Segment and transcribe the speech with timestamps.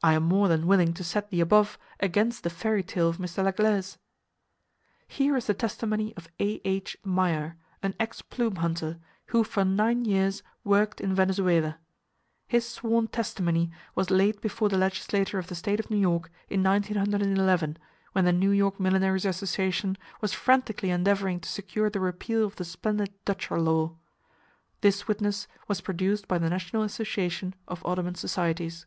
[0.00, 3.42] I am more than willing to set the above against the fairy tale of Mr.
[3.42, 3.98] Laglaize.
[5.08, 6.96] Here is the testimony of A.H.
[7.02, 11.78] Meyer, an ex plume hunter, who for nine [Page 130] years worked in Venezuela.
[12.46, 16.62] His sworn testimony was laid before the Legislature of the State of New York, in
[16.62, 17.76] 1911,
[18.12, 22.64] when the New York Milliners' Association was frantically endeavoring to secure the repeal of the
[22.64, 23.96] splendid Dutcher law.
[24.80, 28.86] This witness was produced by the National Association of Audubon Societies.